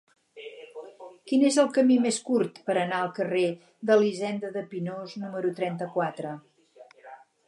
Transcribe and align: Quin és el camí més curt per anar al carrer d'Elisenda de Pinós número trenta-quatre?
Quin 1.31 1.43
és 1.49 1.57
el 1.63 1.67
camí 1.75 1.97
més 2.05 2.17
curt 2.29 2.57
per 2.69 2.75
anar 2.83 3.01
al 3.01 3.11
carrer 3.19 3.43
d'Elisenda 3.89 4.51
de 4.57 4.63
Pinós 4.73 5.13
número 5.25 5.53
trenta-quatre? 5.61 6.33